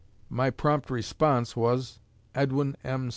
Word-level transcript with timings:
My 0.31 0.49
prompt 0.49 0.89
response 0.89 1.55
was, 1.55 1.99
'Edwin 2.33 2.75
M. 2.83 3.09